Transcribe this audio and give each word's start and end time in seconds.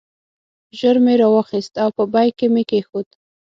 ژر 0.77 0.95
مې 1.03 1.13
را 1.19 1.27
واخیست 1.33 1.73
او 1.83 1.89
په 1.97 2.03
بیک 2.13 2.33
کې 2.39 2.47
مې 2.53 2.63
کېښود. 2.69 3.07